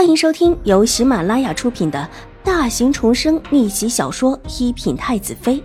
[0.00, 2.08] 欢迎收听由喜马拉雅出品的
[2.42, 5.56] 大型重生逆袭小说《一品太子妃》，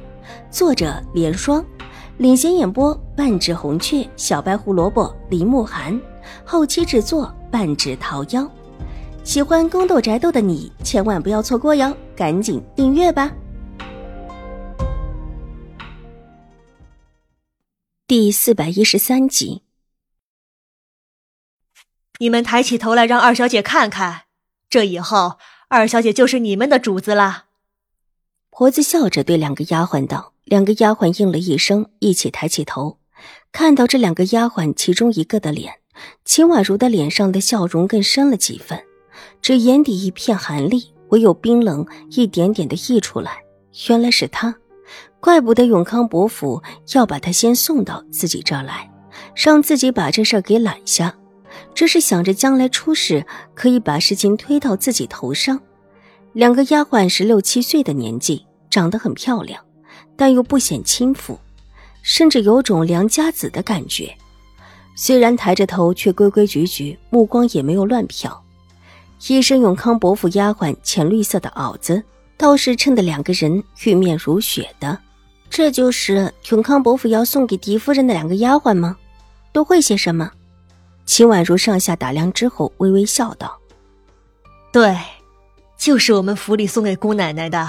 [0.52, 1.66] 作者：莲霜，
[2.18, 5.98] 领衔演播：半指红雀、小白胡萝卜、林慕寒，
[6.44, 8.46] 后期制作：半指桃夭。
[9.24, 13.32] 喜欢宫斗宅斗的你千万不要错过哟，赶紧订阅吧！
[18.06, 19.62] 第四百一十三集。
[22.20, 24.25] 你们抬起头来，让二小姐看看。
[24.76, 25.38] 这以后，
[25.70, 27.46] 二小姐就是你们的主子了。
[28.50, 32.98] 婆子笑着对两个丫鬟道：“两个丫鬟应了一声，一起抬起头，
[33.54, 35.76] 看到这两个丫鬟其中一个的脸，
[36.26, 38.78] 秦婉如的脸上的笑容更深了几分，
[39.42, 43.38] 只眼底一片寒厉，唯有冰冷一点点的溢出来。
[43.88, 44.54] 原来是他，
[45.22, 46.62] 怪不得永康伯府
[46.94, 48.92] 要把他先送到自己这儿来，
[49.34, 51.16] 让自己把这事给揽下。”
[51.74, 55.60] 这是想着将来出事可以把事情推到自己头上。
[56.34, 59.64] 两个丫鬟十六七岁的年纪，长得很漂亮，
[60.16, 61.40] 但又不显轻浮，
[62.02, 64.14] 甚至有种良家子的感觉。
[64.96, 68.32] 虽然抬着头，却规规矩矩，目光也没有乱瞟。
[69.28, 72.04] 一身永康伯府丫鬟浅绿色的袄子，
[72.38, 74.98] 倒是衬得两个人玉面如雪的。
[75.50, 78.98] 这就是永康伯府要送给狄夫人的两个丫鬟吗？
[79.54, 80.30] 都会些什么？
[81.06, 83.60] 秦婉如上下打量之后，微微笑道
[84.74, 84.98] ：“对，
[85.78, 87.68] 就是我们府里送给姑奶奶的。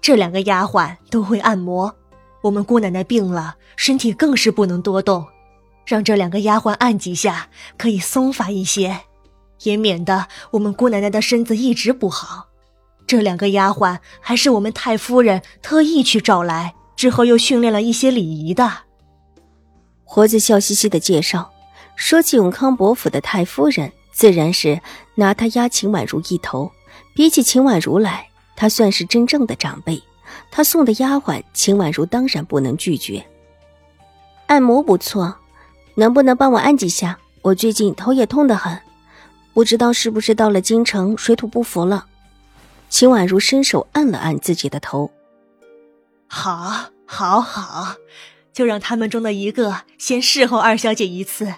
[0.00, 1.94] 这两个丫鬟都会按摩。
[2.40, 5.24] 我们姑奶奶病了，身体更是不能多动，
[5.86, 9.02] 让这两个丫鬟按几下，可以松发一些，
[9.62, 12.48] 也免得我们姑奶奶的身子一直不好。
[13.06, 18.72] 这两个丫鬟还是我们太夫人特意去找来，之后又训练了一些礼仪的。”
[20.02, 21.51] 活子笑嘻嘻的介绍。
[21.96, 24.80] 说起永康伯府的太夫人，自然是
[25.14, 26.70] 拿她压秦婉如一头。
[27.14, 30.02] 比起秦婉如来，她算是真正的长辈。
[30.50, 33.24] 她送的丫鬟，秦婉如当然不能拒绝。
[34.46, 35.36] 按摩不错，
[35.94, 37.18] 能不能帮我按几下？
[37.42, 38.78] 我最近头也痛得很，
[39.52, 42.06] 不知道是不是到了京城水土不服了。
[42.88, 45.10] 秦婉如伸手按了按自己的头。
[46.28, 47.96] 好，好，好，
[48.52, 51.54] 就让他们中的一个先侍候二小姐一次。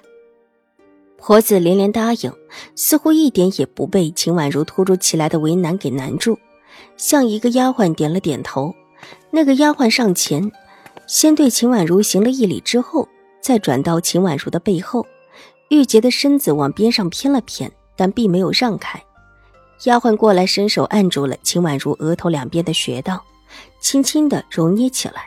[1.27, 2.31] 婆子连连答应，
[2.77, 6.39] 似乎一点也不被秦婉如突如其来的为难给难住，
[6.99, 8.75] 向一个丫鬟点了点头。
[9.31, 10.53] 那个丫鬟上前，
[11.07, 13.09] 先对秦婉如行了一礼，之后
[13.41, 15.07] 再转到秦婉如的背后，
[15.71, 19.03] 玉洁的身子往边上偏了偏，但并没有让开。
[19.84, 23.25] 丫鬟过来，伸手按住了秦婉如额头两边的穴道，
[23.81, 25.25] 轻轻的揉捏起来。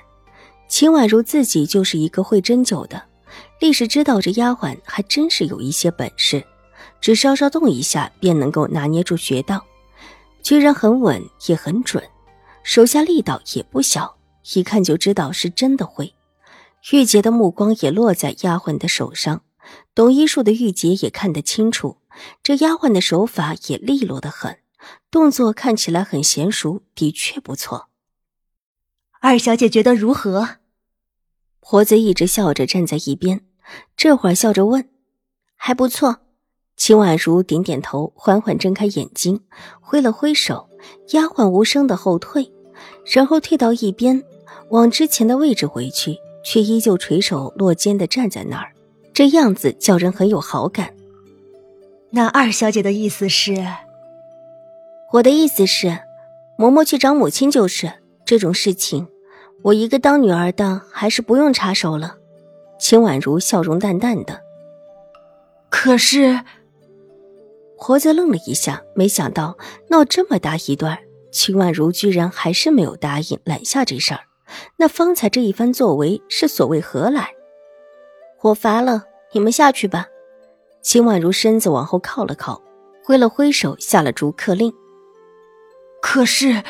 [0.69, 3.02] 秦婉如自己就是一个会针灸的。
[3.59, 6.45] 立时知道这丫鬟还真是有一些本事，
[7.01, 9.66] 只稍稍动一下便能够拿捏住穴道，
[10.44, 12.03] 居然很稳也很准，
[12.63, 14.18] 手下力道也不小，
[14.53, 16.13] 一看就知道是真的会。
[16.91, 19.41] 玉洁的目光也落在丫鬟的手上，
[19.95, 21.97] 懂医术的玉洁也看得清楚，
[22.44, 24.59] 这丫鬟的手法也利落的很，
[25.09, 27.88] 动作看起来很娴熟，的确不错。
[29.19, 30.57] 二小姐觉得如何？
[31.59, 33.41] 婆子一直笑着站在一边，
[33.95, 34.89] 这会儿笑着问
[35.55, 36.17] ：“还不错。”
[36.78, 39.41] 秦婉如点点头，缓缓睁开眼睛，
[39.81, 40.69] 挥了挥手，
[41.13, 42.51] 丫鬟无声的后退，
[43.03, 44.23] 然后退到一边，
[44.69, 48.72] 往之前的位置回去，却依旧垂手落肩的站在那儿，
[49.11, 50.94] 这样子叫人很有好感。
[52.11, 53.66] 那二小姐的意思是？
[55.13, 55.88] 我的意思是，
[56.59, 57.91] 嬷嬷去找母亲就是
[58.23, 59.07] 这种事情。
[59.63, 62.16] 我一个当女儿的，还是不用插手了。
[62.79, 64.41] 秦婉如笑容淡淡的。
[65.69, 66.41] 可是，
[67.77, 69.57] 活子愣了一下，没想到
[69.89, 70.97] 闹这么大一段，
[71.31, 74.21] 秦婉如居然还是没有答应揽下这事儿。
[74.77, 77.29] 那方才这一番作为是所谓何来？
[78.41, 80.07] 我乏了，你们下去吧。
[80.81, 82.62] 秦婉如身子往后靠了靠，
[83.03, 84.73] 挥了挥手，下了逐客令。
[86.01, 86.63] 可是。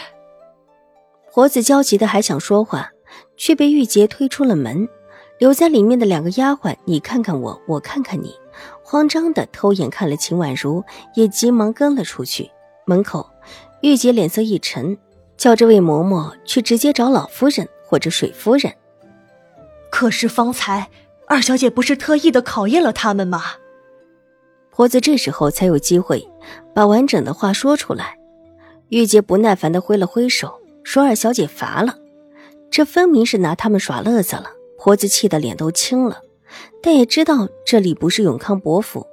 [1.32, 2.90] 婆子焦急的还想说话，
[3.36, 4.90] 却被玉洁推出了门。
[5.40, 8.36] 留在里面的两个丫鬟，你看看我，我看看你，
[8.84, 10.84] 慌张的偷眼看了秦婉如，
[11.16, 12.50] 也急忙跟了出去。
[12.86, 13.30] 门口，
[13.82, 14.98] 玉洁脸色一沉，
[15.38, 18.74] 叫这位嬷嬷去直接找老夫人或者水夫人。
[19.92, 20.90] 可是方才
[21.28, 23.42] 二小姐不是特意的考验了他们吗？
[24.72, 26.28] 婆子这时候才有机会
[26.74, 28.18] 把完整的话说出来。
[28.90, 30.60] 玉洁不耐烦的挥了挥手。
[30.84, 31.98] 说二小姐乏了，
[32.72, 34.52] 这分明是拿他们耍乐子了。
[34.78, 36.22] 婆子气得脸都青了，
[36.82, 39.06] 但也知道这里不是永康伯府，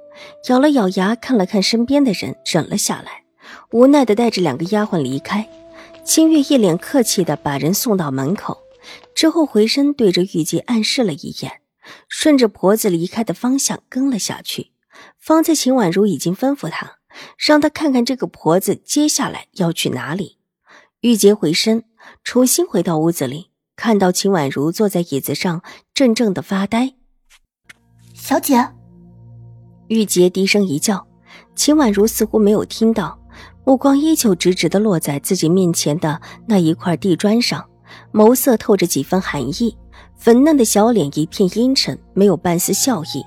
[0.47, 3.23] 咬了咬牙，看了看身边的人，忍了下来。
[3.71, 5.49] 无奈的带着两个丫鬟离开。
[6.03, 8.59] 清月一脸客气的把人送到门口，
[9.15, 11.61] 之后回身对着玉洁暗示了一眼，
[12.07, 14.71] 顺着婆子离开的方向跟了下去。
[15.19, 16.99] 方才秦婉如已经吩咐他，
[17.37, 20.37] 让他看看这个婆子接下来要去哪里。
[21.01, 21.83] 玉洁回身，
[22.23, 25.61] 重新回到屋子里，看到秦婉如坐在椅子上，
[25.93, 26.93] 怔怔的发呆。
[28.13, 28.69] 小姐，
[29.87, 31.05] 玉洁低声一叫，
[31.55, 33.19] 秦婉如似乎没有听到。
[33.65, 37.67] 目光依旧直直的落在自己面前的那一块地砖上，
[38.13, 39.75] 眸色透着几分寒意，
[40.15, 43.25] 粉嫩的小脸一片阴沉，没有半丝笑意，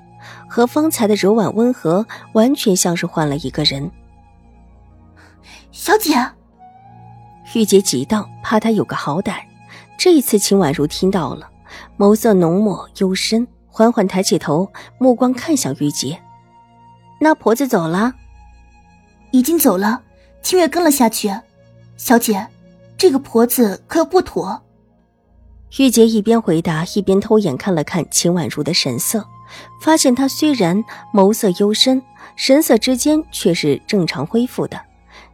[0.48, 3.90] 和方才的柔婉温和完全像是换了一个人。
[5.72, 6.14] 小姐，
[7.54, 9.40] 玉洁急道：“怕他有个好歹。”
[9.98, 11.50] 这一次，秦婉如听到了，
[11.98, 16.22] 眸色浓墨幽深，缓缓抬起头，目光看向玉洁
[17.20, 18.14] ：“那婆子走了，
[19.32, 20.02] 已经走了。”
[20.40, 21.28] 清月跟了下去，
[21.96, 22.46] 小姐，
[22.96, 24.62] 这个婆子可有不妥。
[25.78, 29.26] 玉洁一边回答，一边偷眼看了看秦婉如的神色，
[29.82, 32.00] 发现她虽然眸色幽深，
[32.36, 34.80] 神色之间却是正常恢复的，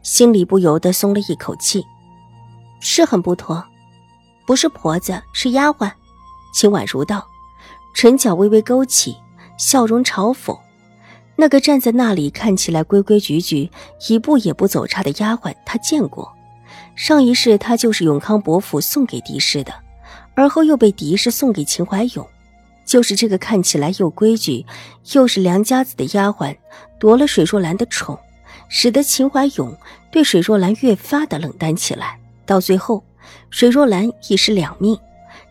[0.03, 1.85] 心里不由得松了一口气。
[2.81, 3.63] 是很不妥，
[4.47, 5.91] 不是婆子，是丫鬟。
[6.53, 7.27] 秦婉如道，
[7.95, 9.17] 唇角微微勾起，
[9.59, 10.59] 笑容嘲讽。
[11.37, 13.71] 那个站在那里看起来规规矩矩、
[14.09, 16.33] 一步也不走差的丫鬟，他见过。
[16.95, 19.75] 上一世她就是永康伯府送给狄氏的，
[20.35, 22.25] 而后又被狄氏送给秦怀勇。
[22.85, 24.65] 就是这个看起来又规矩，
[25.13, 26.57] 又是良家子的丫鬟，
[27.01, 28.17] 夺了水若兰的宠，
[28.69, 29.77] 使得秦怀勇
[30.13, 32.21] 对水若兰越发的冷淡起来。
[32.47, 33.03] 到最后，
[33.51, 34.99] 水若兰已是两命。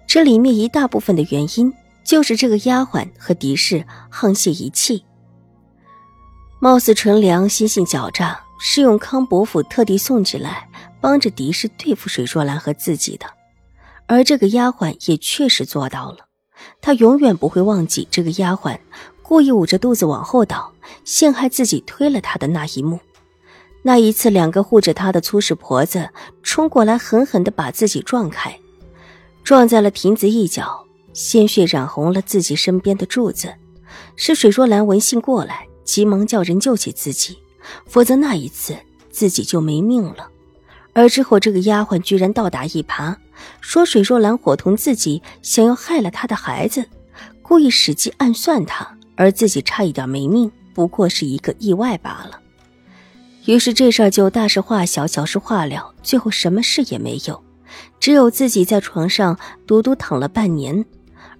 [0.05, 1.73] 这里面一大部分的原因，
[2.03, 5.03] 就是这个丫鬟和狄氏沆瀣一气。
[6.59, 10.69] 貌似纯良，心性狡诈，是用康伯府特地送进来，
[11.01, 13.25] 帮着狄氏对付水若兰和自己的。
[14.05, 16.27] 而这个丫鬟也确实做到了，
[16.81, 18.77] 她永远不会忘记这个丫鬟
[19.21, 20.71] 故意捂着肚子往后倒，
[21.03, 22.99] 陷害自己推了她的那一幕。
[23.83, 26.09] 那一次，两个护着她的粗使婆子
[26.41, 28.57] 冲过来，狠狠地把自己撞开，
[29.43, 33.53] 撞在了亭子一角，鲜血染红了自己身边的柱子。
[34.15, 35.67] 是水若兰闻讯过来。
[35.83, 37.37] 急忙叫人救起自己，
[37.85, 38.73] 否则那一次
[39.11, 40.29] 自己就没命了。
[40.93, 43.17] 而之后，这个丫鬟居然倒打一耙，
[43.59, 46.85] 说水若兰伙同自己想要害了他的孩子，
[47.41, 52.39] 故意使计暗算他，而自己差一点没命，不过是一个意外罢了。
[53.45, 57.43] 于是这事儿就大事化小，小事化了，最后什么事也没有，
[57.99, 59.37] 只有自己在床上
[59.67, 60.85] 独独躺了半年，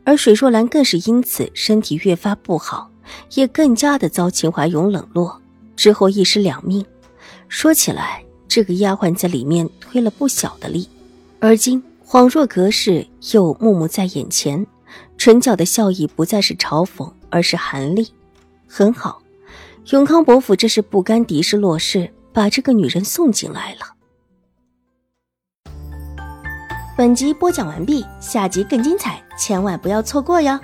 [0.04, 2.90] 而水若兰更是因此身体越发不好。
[3.34, 5.42] 也更加的遭秦怀勇冷落，
[5.76, 6.84] 之后一尸两命。
[7.50, 10.88] 说起来，这个丫鬟在里面推了不小的力，
[11.40, 14.66] 而今恍若隔世，又目目在眼前，
[15.18, 18.08] 唇角的笑意不再是嘲讽，而是寒厉。
[18.68, 19.22] 很好，
[19.92, 23.80] 永康伯府这是不甘敌视落势，把这个女人送进来了。
[26.96, 30.58] 本集播讲完毕，下集更精彩，千万不要错过哟。